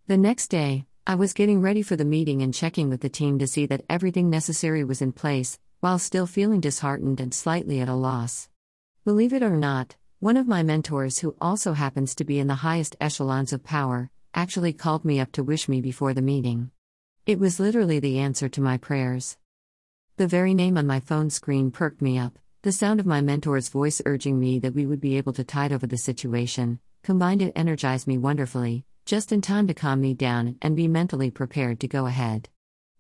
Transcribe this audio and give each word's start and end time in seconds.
The 0.08 0.18
next 0.18 0.50
day, 0.50 0.86
I 1.08 1.16
was 1.16 1.34
getting 1.34 1.62
ready 1.62 1.82
for 1.82 1.96
the 1.96 2.06
meeting 2.06 2.44
and 2.44 2.54
checking 2.54 2.90
with 2.90 3.02
the 3.02 3.10
team 3.10 3.40
to 3.40 3.48
see 3.48 3.66
that 3.66 3.86
everything 3.90 4.30
necessary 4.30 4.84
was 4.84 5.02
in 5.02 5.12
place, 5.12 5.58
while 5.80 5.98
still 5.98 6.28
feeling 6.28 6.60
disheartened 6.60 7.20
and 7.20 7.34
slightly 7.34 7.80
at 7.80 7.90
a 7.90 7.96
loss. 7.96 8.48
Believe 9.04 9.34
it 9.34 9.42
or 9.42 9.58
not, 9.58 9.96
one 10.20 10.38
of 10.38 10.48
my 10.48 10.62
mentors, 10.62 11.18
who 11.18 11.36
also 11.42 11.74
happens 11.74 12.14
to 12.14 12.24
be 12.24 12.38
in 12.38 12.46
the 12.46 12.62
highest 12.62 12.96
echelons 13.02 13.52
of 13.52 13.64
power, 13.64 14.12
actually 14.36 14.74
called 14.74 15.06
me 15.06 15.20
up 15.20 15.32
to 15.32 15.44
wish 15.44 15.68
me 15.68 15.82
before 15.82 16.14
the 16.14 16.22
meeting. 16.22 16.70
It 17.26 17.40
was 17.40 17.60
literally 17.60 18.00
the 18.00 18.20
answer 18.20 18.48
to 18.48 18.62
my 18.62 18.78
prayers. 18.78 19.38
The 20.18 20.28
very 20.28 20.54
name 20.54 20.78
on 20.78 20.86
my 20.86 21.00
phone 21.00 21.32
screen 21.32 21.72
perked 21.72 22.04
me 22.04 22.20
up, 22.20 22.38
the 22.62 22.72
sound 22.72 23.00
of 23.00 23.08
my 23.08 23.22
mentor's 23.22 23.70
voice 23.70 24.04
urging 24.06 24.40
me 24.40 24.60
that 24.60 24.76
we 24.76 24.86
would 24.86 25.02
be 25.02 25.18
able 25.18 25.34
to 25.34 25.44
tide 25.44 25.74
over 25.74 25.88
the 25.88 25.98
situation, 25.98 26.80
combined 27.02 27.42
it 27.42 27.54
energized 27.56 28.06
me 28.06 28.20
wonderfully, 28.20 28.86
just 29.06 29.32
in 29.32 29.40
time 29.40 29.68
to 29.68 29.74
calm 29.74 30.02
me 30.02 30.16
down 30.16 30.56
and 30.64 30.76
be 30.76 30.88
mentally 30.88 31.30
prepared 31.30 31.80
to 31.80 31.88
go 31.88 32.08
ahead. 32.08 32.50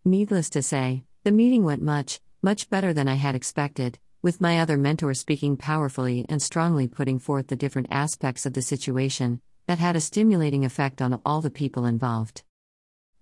Needless 0.03 0.51
to 0.51 0.61
say, 0.61 1.03
the 1.23 1.31
meeting 1.31 1.63
went 1.63 1.81
much, 1.81 2.21
much 2.43 2.69
better 2.69 2.93
than 2.93 3.07
I 3.07 3.15
had 3.15 3.33
expected, 3.33 3.97
with 4.21 4.39
my 4.39 4.59
other 4.59 4.77
mentor 4.77 5.15
speaking 5.15 5.57
powerfully 5.57 6.23
and 6.29 6.39
strongly 6.39 6.87
putting 6.87 7.17
forth 7.17 7.47
the 7.47 7.55
different 7.55 7.87
aspects 7.89 8.45
of 8.45 8.53
the 8.53 8.61
situation 8.61 9.41
that 9.65 9.79
had 9.79 9.95
a 9.95 10.01
stimulating 10.01 10.63
effect 10.63 11.01
on 11.01 11.19
all 11.25 11.41
the 11.41 11.49
people 11.49 11.85
involved. 11.85 12.43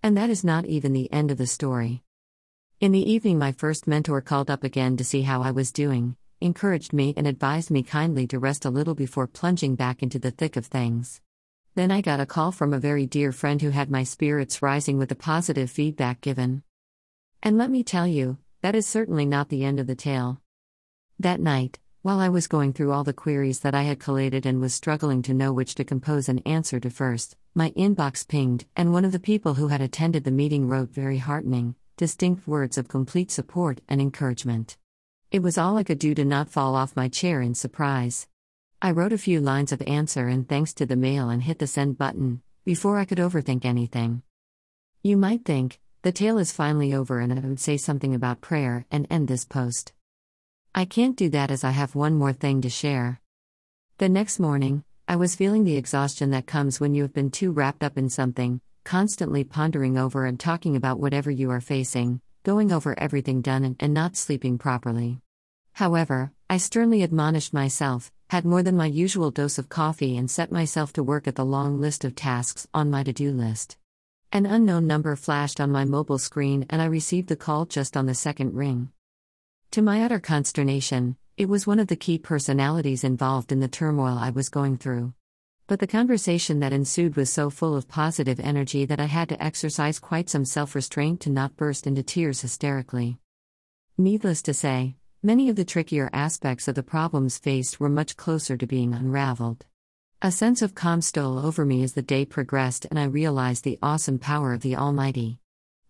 And 0.01 0.17
that 0.17 0.29
is 0.29 0.43
not 0.43 0.65
even 0.65 0.91
the 0.91 1.11
end 1.11 1.31
of 1.31 1.37
the 1.37 1.47
story. 1.47 2.03
In 2.81 2.91
the 2.91 3.09
evening, 3.09 3.39
my 3.39 3.53
first 3.53 3.87
mentor 3.87 4.19
called 4.19 4.51
up 4.51 4.65
again 4.65 4.97
to 4.97 5.05
see 5.05 5.21
how 5.21 5.41
I 5.41 5.51
was 5.51 5.71
doing, 5.71 6.17
encouraged 6.41 6.91
me, 6.91 7.13
and 7.15 7.27
advised 7.27 7.71
me 7.71 7.81
kindly 7.81 8.27
to 8.27 8.39
rest 8.39 8.65
a 8.65 8.69
little 8.69 8.93
before 8.93 9.27
plunging 9.27 9.75
back 9.75 10.03
into 10.03 10.19
the 10.19 10.31
thick 10.31 10.57
of 10.57 10.65
things. 10.65 11.21
Then 11.75 11.89
I 11.89 12.01
got 12.01 12.19
a 12.19 12.27
call 12.27 12.51
from 12.51 12.71
a 12.71 12.79
very 12.79 13.07
dear 13.07 13.31
friend 13.31 13.59
who 13.59 13.71
had 13.71 13.89
my 13.89 14.03
spirits 14.03 14.61
rising 14.61 14.99
with 14.99 15.09
the 15.09 15.15
positive 15.15 15.71
feedback 15.71 16.21
given. 16.21 16.61
And 17.41 17.57
let 17.57 17.71
me 17.71 17.83
tell 17.83 18.05
you, 18.05 18.37
that 18.61 18.75
is 18.75 18.85
certainly 18.85 19.25
not 19.25 19.49
the 19.49 19.65
end 19.65 19.79
of 19.79 19.87
the 19.87 19.95
tale. 19.95 20.39
That 21.19 21.39
night, 21.39 21.79
while 22.03 22.19
I 22.19 22.29
was 22.29 22.45
going 22.45 22.73
through 22.73 22.91
all 22.91 23.03
the 23.03 23.11
queries 23.11 23.61
that 23.61 23.73
I 23.73 23.83
had 23.83 23.99
collated 23.99 24.45
and 24.45 24.61
was 24.61 24.75
struggling 24.75 25.23
to 25.23 25.33
know 25.33 25.51
which 25.51 25.73
to 25.75 25.83
compose 25.83 26.29
an 26.29 26.39
answer 26.39 26.79
to 26.79 26.91
first, 26.91 27.37
my 27.55 27.71
inbox 27.71 28.27
pinged, 28.27 28.65
and 28.75 28.93
one 28.93 29.03
of 29.05 29.11
the 29.11 29.19
people 29.19 29.55
who 29.55 29.69
had 29.69 29.81
attended 29.81 30.25
the 30.25 30.31
meeting 30.31 30.67
wrote 30.67 30.91
very 30.91 31.17
heartening, 31.17 31.73
distinct 31.97 32.47
words 32.47 32.77
of 32.77 32.87
complete 32.87 33.31
support 33.31 33.81
and 33.89 33.99
encouragement. 33.99 34.77
It 35.31 35.41
was 35.41 35.57
all 35.57 35.77
I 35.77 35.83
could 35.83 35.99
do 35.99 36.13
to 36.13 36.23
not 36.23 36.49
fall 36.49 36.75
off 36.75 36.95
my 36.95 37.07
chair 37.07 37.41
in 37.41 37.55
surprise. 37.55 38.27
I 38.85 38.91
wrote 38.91 39.13
a 39.13 39.17
few 39.17 39.39
lines 39.39 39.71
of 39.71 39.81
answer 39.83 40.27
and 40.27 40.45
thanks 40.45 40.73
to 40.73 40.85
the 40.85 40.97
mail 40.97 41.29
and 41.29 41.41
hit 41.41 41.59
the 41.59 41.67
send 41.67 41.97
button, 41.97 42.41
before 42.65 42.99
I 42.99 43.05
could 43.05 43.17
overthink 43.17 43.63
anything. 43.63 44.23
You 45.01 45.15
might 45.15 45.45
think, 45.45 45.79
the 46.01 46.11
tale 46.11 46.37
is 46.37 46.51
finally 46.51 46.93
over 46.93 47.21
and 47.21 47.31
I 47.31 47.39
would 47.39 47.61
say 47.61 47.77
something 47.77 48.13
about 48.13 48.41
prayer 48.41 48.85
and 48.91 49.07
end 49.09 49.29
this 49.29 49.45
post. 49.45 49.93
I 50.75 50.83
can't 50.83 51.15
do 51.15 51.29
that 51.29 51.49
as 51.49 51.63
I 51.63 51.71
have 51.71 51.95
one 51.95 52.15
more 52.15 52.33
thing 52.33 52.59
to 52.59 52.69
share. 52.69 53.21
The 53.99 54.09
next 54.09 54.37
morning, 54.37 54.83
I 55.07 55.15
was 55.15 55.33
feeling 55.33 55.63
the 55.63 55.77
exhaustion 55.77 56.31
that 56.31 56.45
comes 56.45 56.81
when 56.81 56.93
you 56.93 57.03
have 57.03 57.13
been 57.13 57.31
too 57.31 57.53
wrapped 57.53 57.85
up 57.85 57.97
in 57.97 58.09
something, 58.09 58.59
constantly 58.83 59.45
pondering 59.45 59.97
over 59.97 60.25
and 60.25 60.37
talking 60.37 60.75
about 60.75 60.99
whatever 60.99 61.31
you 61.31 61.51
are 61.51 61.61
facing, 61.61 62.19
going 62.43 62.73
over 62.73 62.99
everything 62.99 63.41
done 63.41 63.63
and, 63.63 63.77
and 63.79 63.93
not 63.93 64.17
sleeping 64.17 64.57
properly. 64.57 65.21
However, 65.71 66.33
I 66.53 66.57
sternly 66.57 67.01
admonished 67.01 67.51
myself, 67.51 68.11
had 68.29 68.45
more 68.45 68.61
than 68.61 68.77
my 68.77 68.85
usual 68.85 69.31
dose 69.31 69.57
of 69.57 69.69
coffee, 69.69 70.15
and 70.15 70.29
set 70.29 70.51
myself 70.51 70.93
to 70.93 71.01
work 71.01 71.27
at 71.27 71.33
the 71.33 71.43
long 71.43 71.81
list 71.81 72.05
of 72.05 72.13
tasks 72.13 72.67
on 72.75 72.91
my 72.91 73.01
to 73.01 73.11
do 73.11 73.31
list. 73.31 73.75
An 74.31 74.45
unknown 74.45 74.85
number 74.85 75.15
flashed 75.15 75.59
on 75.59 75.71
my 75.71 75.83
mobile 75.83 76.19
screen, 76.19 76.67
and 76.69 76.79
I 76.79 76.85
received 76.85 77.27
the 77.27 77.35
call 77.35 77.65
just 77.65 77.97
on 77.97 78.05
the 78.05 78.13
second 78.13 78.53
ring. 78.53 78.91
To 79.71 79.81
my 79.81 80.03
utter 80.03 80.19
consternation, 80.19 81.17
it 81.37 81.49
was 81.49 81.65
one 81.65 81.79
of 81.79 81.87
the 81.87 81.95
key 81.95 82.19
personalities 82.19 83.03
involved 83.03 83.51
in 83.51 83.59
the 83.59 83.67
turmoil 83.67 84.15
I 84.19 84.29
was 84.29 84.49
going 84.49 84.77
through. 84.77 85.15
But 85.65 85.79
the 85.79 85.87
conversation 85.87 86.59
that 86.59 86.71
ensued 86.71 87.15
was 87.15 87.33
so 87.33 87.49
full 87.49 87.75
of 87.75 87.87
positive 87.87 88.39
energy 88.39 88.85
that 88.85 88.99
I 88.99 89.05
had 89.05 89.29
to 89.29 89.43
exercise 89.43 89.97
quite 89.97 90.29
some 90.29 90.45
self 90.45 90.75
restraint 90.75 91.19
to 91.21 91.31
not 91.31 91.57
burst 91.57 91.87
into 91.87 92.03
tears 92.03 92.41
hysterically. 92.41 93.17
Needless 93.97 94.43
to 94.43 94.53
say, 94.53 94.97
Many 95.25 95.47
of 95.47 95.55
the 95.55 95.63
trickier 95.63 96.09
aspects 96.11 96.67
of 96.67 96.75
the 96.75 96.83
problems 96.83 97.37
faced 97.37 97.79
were 97.79 97.87
much 97.87 98.17
closer 98.17 98.57
to 98.57 98.67
being 98.67 98.93
unraveled. 98.93 99.65
A 100.21 100.33
sense 100.33 100.61
of 100.61 100.75
calm 100.75 101.01
stole 101.01 101.39
over 101.39 101.63
me 101.63 101.81
as 101.81 101.93
the 101.93 102.01
day 102.01 102.25
progressed 102.25 102.85
and 102.89 102.99
I 102.99 103.05
realized 103.05 103.63
the 103.63 103.79
awesome 103.81 104.19
power 104.19 104.51
of 104.51 104.59
the 104.59 104.75
Almighty. 104.75 105.39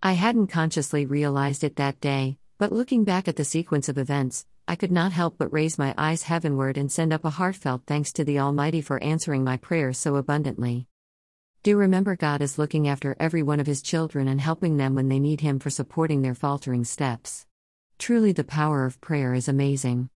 I 0.03 0.11
hadn't 0.11 0.47
consciously 0.47 1.07
realized 1.07 1.63
it 1.63 1.77
that 1.77 1.99
day, 1.99 2.37
but 2.59 2.71
looking 2.71 3.05
back 3.05 3.27
at 3.27 3.35
the 3.35 3.43
sequence 3.43 3.89
of 3.89 3.97
events, 3.97 4.45
I 4.67 4.75
could 4.75 4.91
not 4.91 5.13
help 5.13 5.39
but 5.39 5.51
raise 5.51 5.79
my 5.79 5.95
eyes 5.97 6.21
heavenward 6.21 6.77
and 6.77 6.91
send 6.91 7.11
up 7.11 7.25
a 7.25 7.31
heartfelt 7.31 7.81
thanks 7.87 8.13
to 8.13 8.23
the 8.23 8.37
Almighty 8.37 8.81
for 8.81 9.01
answering 9.01 9.43
my 9.43 9.57
prayers 9.57 9.97
so 9.97 10.15
abundantly. 10.17 10.85
Do 11.63 11.75
remember 11.75 12.15
God 12.15 12.43
is 12.43 12.59
looking 12.59 12.87
after 12.87 13.15
every 13.19 13.41
one 13.41 13.59
of 13.59 13.65
His 13.65 13.81
children 13.81 14.27
and 14.27 14.39
helping 14.39 14.77
them 14.77 14.93
when 14.93 15.09
they 15.09 15.19
need 15.19 15.41
Him 15.41 15.57
for 15.57 15.71
supporting 15.71 16.21
their 16.21 16.35
faltering 16.35 16.83
steps. 16.83 17.47
Truly, 18.03 18.33
the 18.33 18.43
power 18.43 18.83
of 18.83 18.99
prayer 18.99 19.33
is 19.33 19.47
amazing. 19.47 20.09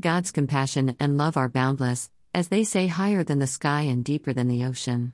God's 0.00 0.32
compassion 0.32 0.96
and 0.98 1.16
love 1.16 1.36
are 1.36 1.48
boundless, 1.48 2.10
as 2.34 2.48
they 2.48 2.64
say, 2.64 2.88
higher 2.88 3.22
than 3.22 3.38
the 3.38 3.46
sky 3.46 3.82
and 3.82 4.04
deeper 4.04 4.32
than 4.32 4.48
the 4.48 4.64
ocean. 4.64 5.12